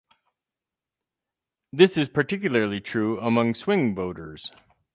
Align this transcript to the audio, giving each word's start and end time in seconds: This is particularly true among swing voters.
This 1.71 1.95
is 1.95 2.09
particularly 2.09 2.81
true 2.81 3.19
among 3.19 3.53
swing 3.53 3.93
voters. 3.93 4.51